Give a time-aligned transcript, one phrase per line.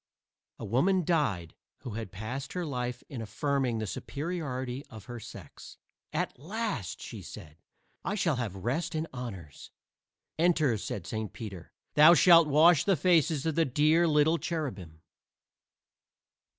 [0.57, 5.77] A woman died who had passed her life in affirming the superiority of her sex.
[6.11, 7.59] "At last," she said,
[8.03, 9.69] "I shall have rest and honors."
[10.39, 15.03] "Enter," said Saint Peter; "thou shalt wash the faces of the dear little cherubim."